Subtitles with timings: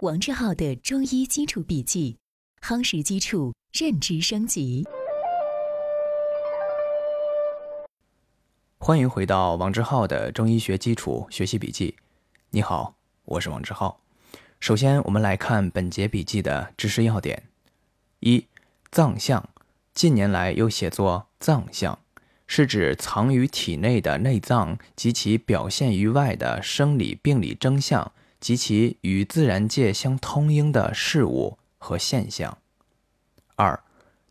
[0.00, 2.16] 王志浩的中医基础笔记，
[2.62, 4.86] 夯实基础，认知升级。
[8.78, 11.96] 欢迎回到王志浩的中医学基础学习笔记。
[12.50, 12.94] 你好，
[13.24, 14.00] 我是王志浩。
[14.60, 17.48] 首先，我们来看本节笔记的知识要点：
[18.20, 18.46] 一、
[18.92, 19.48] 脏象，
[19.92, 21.98] 近年来又写作脏象，
[22.46, 28.12] 是指藏于体内的内脏及其表现于外的生理病理征象。
[28.40, 32.58] 及其与自然界相通应的事物和现象。
[33.56, 33.82] 二，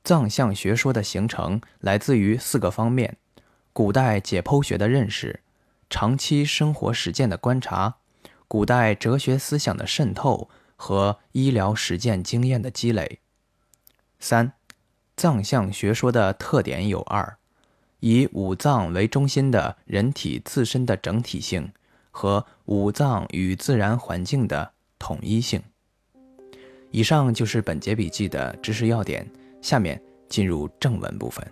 [0.03, 3.17] 藏象学说的形成来自于四个方面：
[3.73, 5.41] 古代解剖学的认识，
[5.89, 7.97] 长期生活实践的观察，
[8.47, 13.19] 古代哲学思想的渗透和医疗实践经验的积累。
[14.19, 14.53] 三，
[15.15, 17.37] 藏象学说的特点有二：
[17.99, 21.73] 以五脏为中心的人体自身的整体性。
[22.17, 25.61] 和五脏与自然环境的统一性。
[26.89, 29.29] 以上就是本节笔记的知识要点，
[29.61, 31.45] 下面进入正文部分。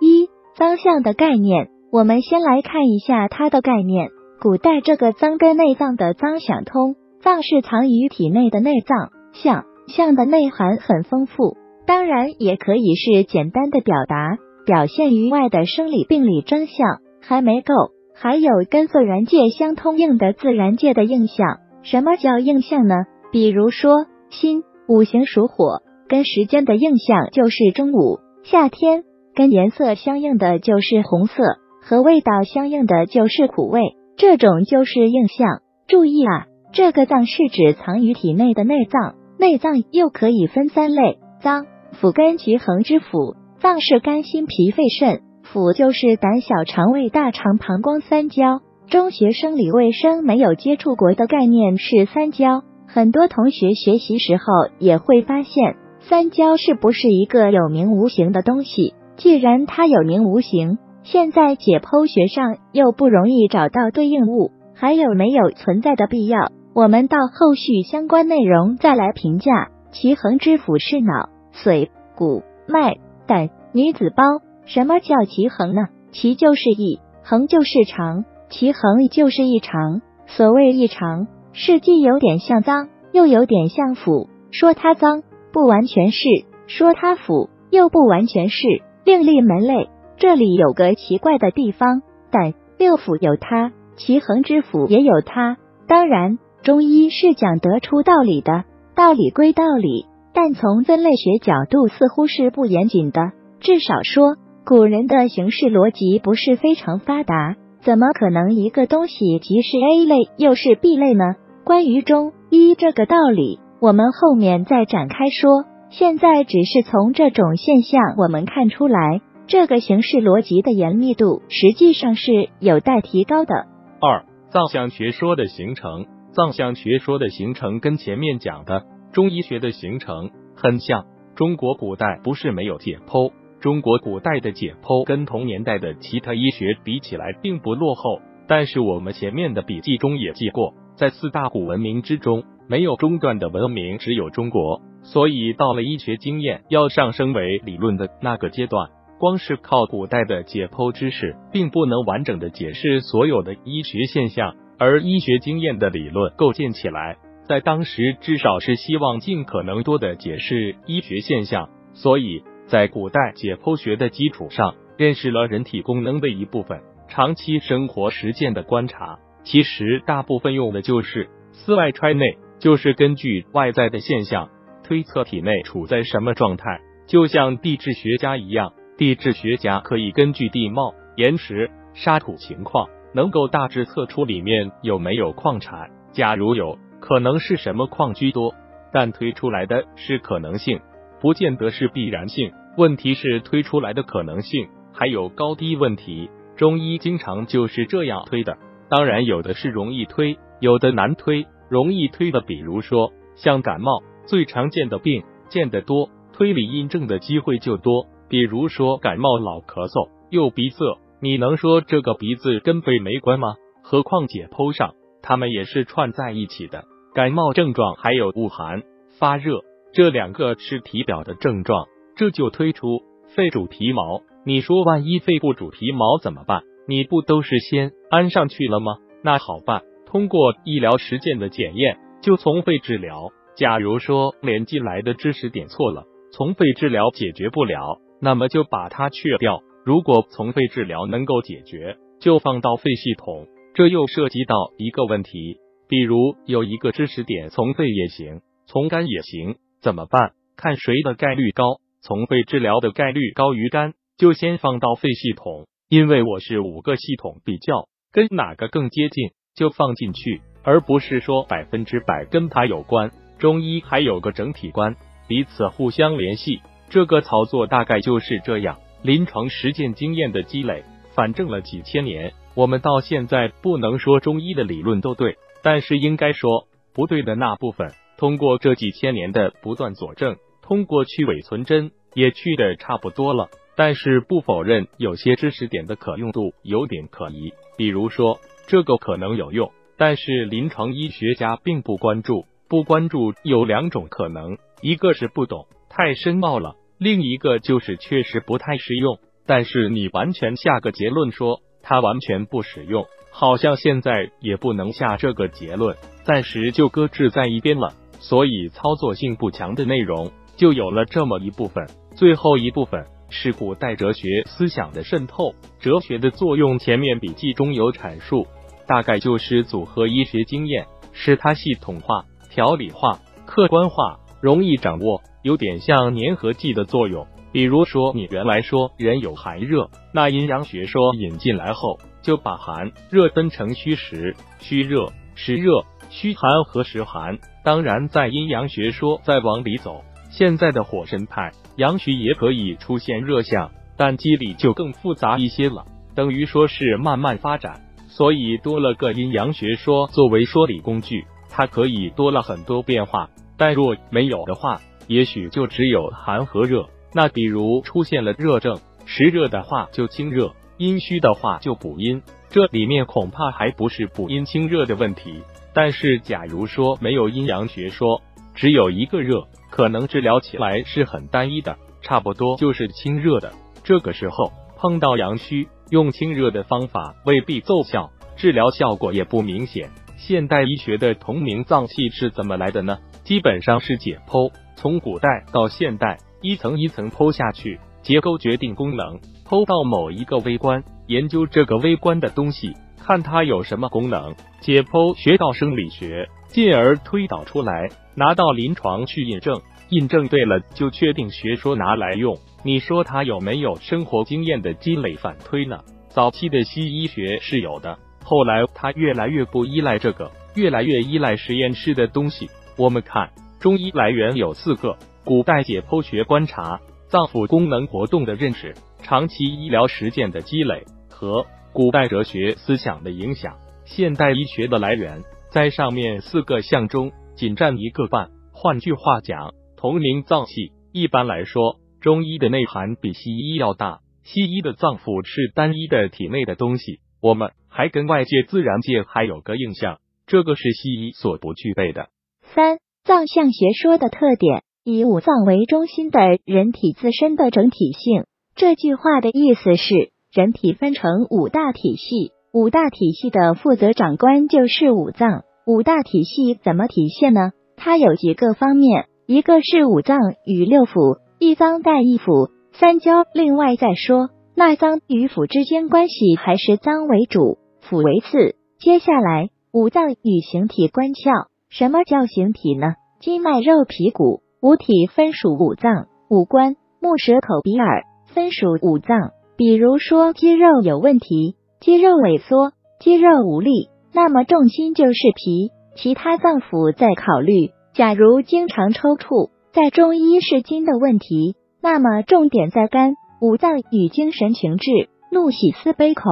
[0.00, 4.08] 一、脏象的概念，我们先来看一下它的概念。
[4.40, 17.95] 古代这个脏跟内脏的脏想通，脏是藏于体内的内脏，象象的内涵很丰富，当然也可以是简单的表达，表现于外的生理病理征象，还没够。
[18.18, 22.94] 还有跟自然界相通应的自然界的应象，什么叫应象呢？
[23.30, 31.42] 比如说心，五行属火，跟时间的应象就是中午；夏天跟颜色相应的就是红色，
[31.82, 33.82] 和味道相应的就是苦味，
[34.16, 35.60] 这种就是应象。
[35.86, 41.66] 注意啊，这个脏是指藏于体内的内脏，内脏又可以分三类：脏、
[42.00, 43.36] 腑根及横之腑。
[43.58, 45.20] 脏是肝、心、脾、肺、肾。
[45.56, 54.42] 腑就是胆小肠胃大肠膀胱三焦，中学生理卫生没有接触过的概念是三焦，很多同学学习时候
[54.78, 58.92] 也会发现三焦是不是一个有名无形的东西？
[59.16, 66.52] 既然它有名无形，现在解剖学上又不容易找到对应物，还有没有存在的必要？
[66.74, 69.68] 我们到后续相关内容再来评价。
[69.90, 74.22] 其横之腑是脑、髓、骨、脉、胆、女子胞。
[74.66, 75.88] 什么叫其恒呢？
[76.12, 80.02] 其就是一，恒就是长，其恒就是异常。
[80.26, 84.28] 所谓异常，是既有点像脏，又有点像腐。
[84.50, 85.22] 说它脏，
[85.52, 88.82] 不完全是；说它腐，又不完全是。
[89.04, 95.58] 另立门类，这里有个奇怪的地方：但六腑有它，其恒之腑也有它。
[95.86, 98.64] 当然，中医是讲得出道理的，
[98.96, 103.30] 道理归道理，但从分类学角度，似乎是不严谨的。
[103.60, 104.36] 至少说。
[104.66, 111.36] 古人的形式逻辑不是非常发达，怎么可能一个东西既是 A 类又是 B 类呢？
[111.64, 115.64] 关于中医这个道理，我们后面再展开说。
[115.90, 123.54] 现在只是从这种现象，我们看出来这个形式逻辑的严密度实际上是有待提高的。
[124.00, 128.82] 二、藏象学说的形成，藏象学说的形成跟前面讲的
[129.12, 131.04] 中医学的形成很像。
[131.36, 133.30] 中国古代不是没有解剖。
[133.66, 144.80] 中国古代的解剖跟同年代的其他医学比起来并不落后，但是我们前面的笔记中也记过，在四大古文明之中，没有中断的文明只有中国。
[145.02, 148.88] 所以到了医学经验要上升为理论的那个阶段，
[149.18, 157.16] 光是靠古代的解剖知识，并不能完整的解释所有的医学现象，而医学经验的理论构建起来，
[157.48, 162.44] 在当时至少是希望尽可能多的解释医学现象，所以。
[162.66, 166.80] 在古代解剖学的基础上，认识了人体功能的一部分。
[167.08, 174.50] 长期生活实践的观察，其实大部分用的就是四外揣内，就是根据外在的现象
[174.82, 176.80] 推测体内处在什么状态。
[177.06, 185.88] 就像地质学家一样，地质学家可以根据地貌、岩石、沙土情况，能够大致测出里面有没有矿产。
[186.10, 188.52] 假如有，可能是什么矿居多，
[188.92, 190.80] 但推出来的是可能性。
[191.26, 196.30] 不见得是必然性，问题是推出来的可能性还有高低问题。
[196.56, 198.56] 中医经常就是这样推的，
[198.88, 201.44] 当然有的是容易推，有的难推。
[201.68, 208.06] 容易推的，比如说像感冒，最常见的病，见得多，推理印证的机会就多。
[208.28, 213.56] 比如说感冒老咳嗽又鼻塞，你能说这个鼻子跟肺没关吗？
[213.82, 216.84] 何况解剖上，他们也是串在一起的。
[217.14, 218.84] 感冒症状还有恶寒、
[219.18, 219.62] 发热。
[219.96, 223.00] 这两个是体表的症状，这就推出
[223.34, 224.20] 肺主皮毛。
[224.44, 226.64] 你说万一肺不主皮毛怎么办？
[226.86, 228.98] 你不都是先安上去了吗？
[229.22, 233.30] 那好办，通过医疗实践的检验，就从肺治疗。
[233.56, 239.62] 假如说连进来的知识点错了，从肺治疗解决不了，那么就把它去掉。
[239.82, 243.46] 如果从肺治疗能够解决，就放到肺系统。
[243.72, 245.56] 这又涉及到一个问题，
[245.88, 250.32] 比如有一个知识点从肺也行，从肝也行，怎么办？
[250.56, 251.80] 看谁的概率高。
[252.02, 263.10] 从肺治疗的概率高于肝，就先放到肺系统，因为我是五个系统比较，跟哪个更接近就放进去，而不是说百分之百跟它有关。
[263.38, 264.94] 中医还有个整体观，
[265.26, 268.78] 彼此互相联系，这个操作大概就是这样。
[269.02, 270.84] 临床实践经验的积累，
[271.14, 272.32] 反正了几千年。
[272.54, 283.48] 我们到现在不能说中医的理论都对，但是应该说不对的那部分，通过这几千年的不断佐证，通过去伪存真，也去的差不多了。
[283.76, 292.46] 但是不否认有些知识点的可用度有点可疑，比如说这个可能有用，但是临床医学家并不关注。
[292.68, 296.74] 不关注有两种可能，一个是不懂，太深奥了。
[296.98, 307.92] 另一个就是确实不太实用，但是你完全下个结论说它完全不实用，好像现在也不能下这个结论，暂时就搁置在一边了。
[308.18, 311.86] 所以操作性不强的内容就有了这么一部分。
[312.14, 318.46] 最后一部分是古代哲学思想的渗透，哲学的作用前面笔记中有阐述，
[318.86, 325.20] 大概就是组合医学经验，使它系统化、条理化、客观化，容易掌握。
[325.42, 337.38] 有点像粘合剂的作用，比如说你原来说人有寒热，那阴阳学说引进来后，就把寒热分成虚实、虚热、实热、虚寒和实寒。
[337.66, 345.84] 当然，在阴阳学说再往里走，现在的火神派阳虚也可以出现热象，但机理就更复杂一些了，
[346.14, 353.28] 等于说是慢慢发展，所以多了个阴阳学说作为说理工具，它可以多了很多变化。
[353.56, 365.42] 但若没有的话，也许就只有寒和热，那比如出现了热症，实热的话就清热，阴虚的话就补阴，这里面恐怕还不是补阴清热的问题。
[365.76, 368.22] 但是假如说没有阴阳学说，
[368.54, 373.52] 只有一个热，可能治疗起来是很单一的，差不多就是清热的。
[373.84, 379.90] 这个时候碰到阳虚，用清热的方法未必奏效，治疗效果也不明显。
[380.16, 382.98] 现代医学的同名脏器是怎么来的呢？
[383.22, 384.50] 基本上是解剖。
[384.76, 392.72] 从古代到现代，一层一层剖下去，结构决定功能，剖到某一个微观，研究这个微观的东西，
[393.06, 394.34] 看它有什么功能。
[394.60, 399.60] 解剖学到生理学，进而推导出来，拿到临床去印证，
[399.90, 402.36] 印证对了就确定学说拿来用。
[402.64, 405.78] 你说它有没有生活经验的积累反推呢？
[406.08, 412.50] 早期的西医学是有的，后来它越来越不依赖这个，越来越依赖实验室的东西。
[412.76, 413.30] 我们看。
[413.58, 415.80] 中医来源有四个：古代解。
[415.80, 421.44] 剖学观察、脏腑功能活动的认识、长期医疗实践的积累和
[421.76, 423.58] 古代哲学思想的影响。
[423.84, 428.30] 现代医学的来源在上面四个项中仅占一个半。
[428.50, 434.00] 换句话讲，同名脏器，一般来说，中医的内涵比西医要大。
[434.22, 442.08] 西医的脏腑是单一的体内的东西，我们还跟外界自然界还有个印象，这个是西医所不具备的。
[442.54, 442.78] 三。
[443.04, 448.24] 藏象学说的特点，以五脏为中心的人体自身的整体性。
[448.56, 455.44] 这句话的意思是，人体分成五大体系，五大体系的负责长官就是五脏。
[455.66, 457.52] 五大体系怎么体现呢？
[457.74, 463.24] 它有几个方面，一个是五脏与六腑，一脏带一腑，三焦。
[463.32, 467.56] 另外再说，那脏与腑之间关系还是脏为主，
[467.88, 468.56] 腑为次。
[468.78, 471.46] 接下来，五脏与形体关窍。
[471.70, 472.92] 什么叫形体呢？
[473.20, 476.08] 筋脉肉皮骨，五体分属五脏。
[476.28, 479.30] 五官目舌口鼻耳分属五脏。
[479.56, 485.70] 比如说肌肉有问题，肌肉萎缩，肌肉无力，那么重心就是脾。
[485.96, 487.70] 其他脏腑再考虑。
[487.94, 493.14] 假如经常抽搐，在中医是筋的问题，那么重点在肝。
[493.40, 494.90] 五脏与精神情志、
[495.30, 496.24] 怒喜思悲恐。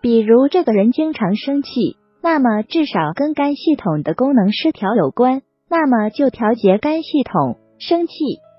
[0.00, 1.70] 比如这个人经常生气。
[2.20, 7.58] 那么至少跟肝系统的功能失调有关，那么就调节肝系统。
[7.78, 8.12] 生气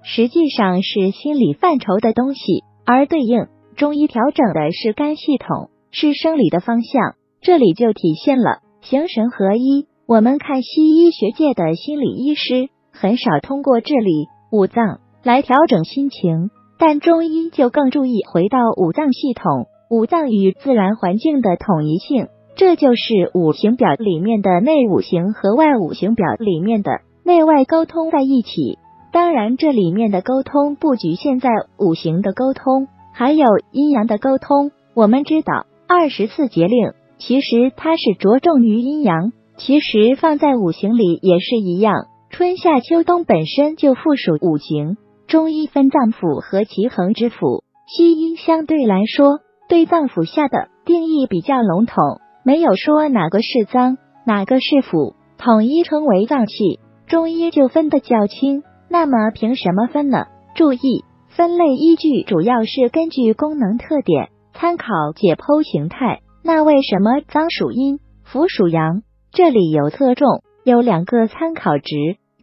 [0.04, 7.16] 实际上是心理范畴的东西，而对应中医调整的是肝系统，是生理的方向。
[7.42, 9.88] 这里就体现了形神合一。
[10.06, 22.28] 我们看西医学界的心理医师很少通过治理五脏来调整心情，但中医就更注意回到五脏系统，五脏与自然环境的统一性。
[22.56, 28.78] 这就是五行表里面的内五行和外五行表里面的内外沟通在一起。
[29.12, 31.50] 当然，这里面的沟通不局限在
[31.80, 34.72] 五行的沟通，还有阴阳的沟通。
[34.94, 42.08] 我们知道二十四节令，其实它是着重于阴阳，其实放在五行里也是一样。
[42.30, 44.98] 春夏秋冬本身就附属五行。
[45.28, 49.40] 中医分脏腑和其恒之腑，西医相对来说
[49.70, 56.80] 对脏腑下的定义比较笼统，没有说哪个是脏，哪个是腑，统一称为脏器。
[57.08, 58.64] 中医就分得较清。
[58.90, 60.26] 那么凭什么分呢？
[60.56, 61.04] 注意，
[61.36, 64.86] 分类依据主要是根据功能特点，参考
[65.16, 66.22] 解剖形态。
[66.44, 69.02] 那为什么脏属阴，腑属阳？
[69.32, 71.96] 这里有侧重，有两个参考值：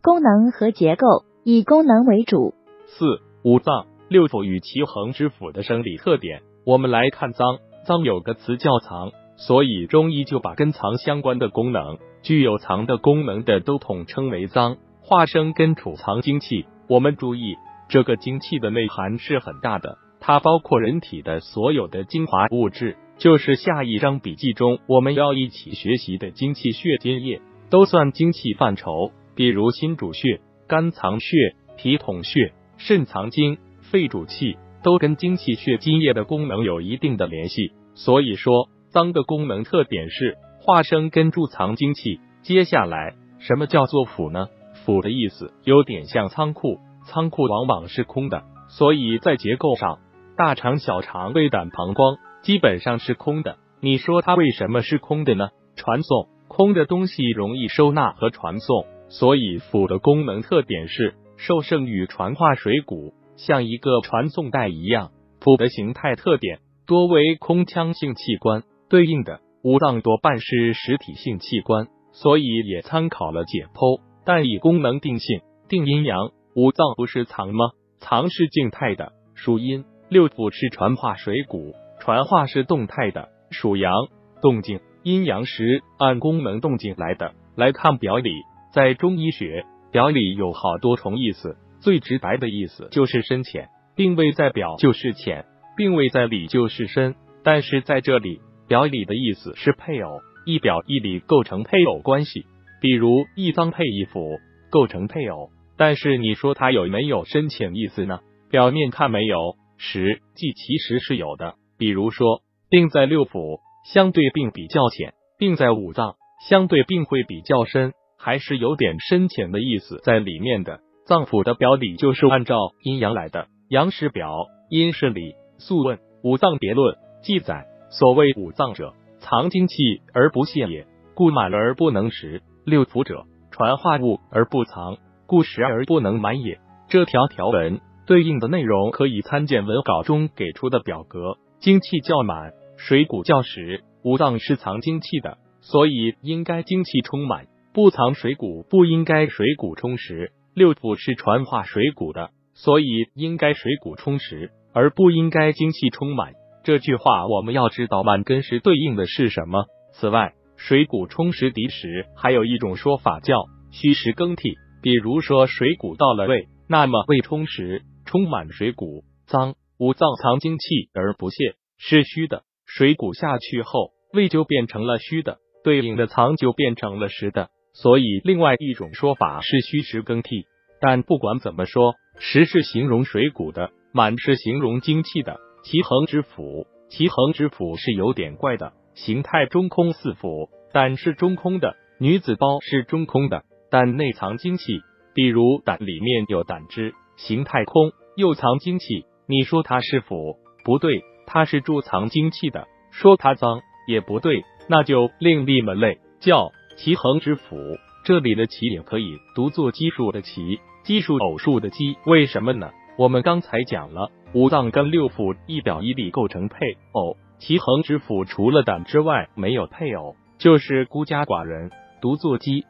[0.03, 1.07] 功能和结构，
[1.45, 2.53] 以功能为主。
[2.87, 7.59] 四五脏六腑与其横之腑的生理特点，我们来看脏。
[7.87, 14.79] 脏有个词叫藏，所以中医就把跟藏相关的功能、具有藏的功能的都统称为脏。
[15.01, 17.55] 化生跟储藏精气，我们注意
[17.91, 29.11] 这个精气的内涵是很大的，它包括人体的所有的精华物质，就是下一章笔记中我们要一起学习的精气血津液，都算精气范畴。
[29.35, 37.73] 比如心主血、肝藏血、脾统血、肾藏精、肺主气，都跟精气血津液的功能有一定的联系。
[37.95, 42.21] 所以说，脏的功能特点是化生跟贮藏精气。
[42.43, 44.47] 接下来，什么叫做腑呢？
[44.87, 46.79] 腑的意思有点像仓库，
[47.11, 49.99] 仓库往往是空的，所以在结构上，
[50.37, 53.57] 大肠、小肠、胃胆、膀胱基本上是空的。
[53.81, 55.49] 你说它为什么是空的呢？
[55.75, 65.11] 传送空的东西容易收纳和传送，所以腑的功能特点是受盛与传化水谷，像一个传送带一样。
[65.41, 74.01] 腑的形态特点多为空腔性器官，对应的五脏多半是实体性器官，所以也参考了解剖。
[74.25, 76.31] 但以功能定性，定阴阳。
[76.61, 77.71] 五脏不是藏吗？
[78.01, 83.95] 藏是静态的，属阴；六腑是传化水谷，传化是动态的，属阳。
[84.43, 87.33] 动静阴阳时按功能动静来的。
[87.57, 88.31] 来看表里，
[88.75, 91.57] 在中医学，表里有好多重意思。
[91.81, 95.47] 最直白的意思就是深浅，并未在表就是浅，
[95.79, 97.15] 并未在里就是深。
[97.43, 102.45] 但是在这里，表里的意思是配偶，一表一里构成配偶关系。
[102.83, 104.39] 比如一脏配一腑，
[104.71, 105.49] 构成配偶，
[105.81, 108.21] 但是你说它有没有深浅意思呢？
[108.51, 111.55] 表面看没有，实际其实是有的。
[111.79, 113.61] 比如说，病在六腑，
[113.91, 120.81] 相对病比较浅；病在五脏，相对病会比较深，还是有点深浅的意思在里面的。
[121.07, 125.35] 脏腑的表里就是按照阴阳来的，阳是表，阴是里。
[125.57, 129.77] 素问五脏别论记载，所谓五脏者，藏精气
[130.13, 132.43] 而不泄也，故满而不能食。
[132.67, 134.99] 六腑者，传化物而不藏，
[135.31, 136.59] 故时而不能满也。
[136.89, 141.39] 这条条文对应的内容可以参见文稿中给出的表格。
[141.61, 143.85] 精气较满，水谷较实。
[144.03, 150.33] 五脏是藏精气的，所以应该精气充满；不藏水谷，不应该水谷充实。
[150.53, 156.33] 六腑是传化水谷的，所以应该水谷充实，而不应该精气充满。
[156.65, 159.67] 这句话我们要知道满跟实对应的是什么。
[159.93, 160.35] 此外。
[160.63, 163.35] 水谷充实敌时，还有一种说法叫
[163.71, 164.59] 虚实更替。
[164.83, 172.45] 比如说水谷到了胃，那么胃充实，充满水谷，脏五脏藏精气而不泄，是虚的。
[172.67, 177.51] 水谷下去后，胃就变成了虚的，对应的藏就变成了实的。
[177.73, 180.45] 所以另外一种说法是虚实更替。
[180.81, 185.39] 但不管怎么说，实是形容水谷的，满是形容精气的。
[185.63, 188.73] 其恒之腑，其恒之腑是有点怪的。
[188.95, 194.81] 形态中空似腑，胆是中空的；女子包是中空的，但内藏精气。
[195.13, 199.05] 比如胆里面有胆汁，形态空又藏精气。
[199.27, 202.67] 你说它是腑，不对，它是贮藏精气的。
[202.91, 207.79] 说它脏也不对，那就另立门类，叫奇恒之腑。
[208.05, 211.97] 这里的奇也可以读作奇数的奇，奇数偶数的奇。
[212.07, 212.71] 为什么呢？
[212.97, 217.17] 我们刚才讲了，五脏跟六腑一表一里构成配偶。
[217.39, 222.65] 奇恒之腑除了胆之外没有配偶，就是孤家寡人，独坐鸡。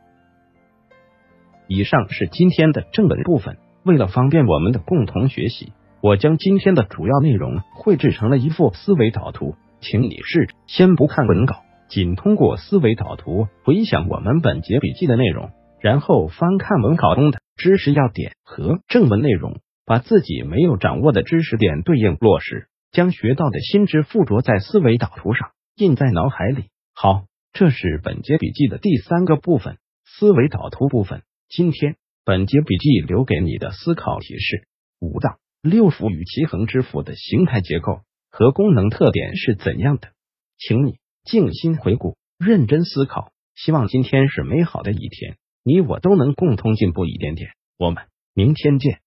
[1.72, 3.56] 以上是今天的正文部分。
[3.84, 5.72] 为了方便我们的共同学习，
[6.02, 15.50] 我将今天的主要内容绘制成了一幅思维导图，请你试着先不看文稿，仅通过思维导图回想我们本节笔记的内容，
[15.80, 22.66] 然后翻看文稿中的知识要点和正文内容，把自己没有掌握的知识点对应落实。
[22.90, 26.64] 将学到的新知附着在思维导图上，印在脑海里。
[26.94, 27.26] 好。
[27.52, 31.22] 这是本节笔记的第三个部分——思维导图部分。
[31.50, 34.68] 今天本节笔记留给你的思考提示：
[35.00, 40.12] 五脏六腑与奇恒之腑的形态结构和功能特点是怎样的？
[40.58, 43.32] 请你静心回顾，认真思考。
[43.56, 47.50] 希望今天是美好的一天，你我都能共同进步一点点。
[47.76, 49.00] 我们明天见。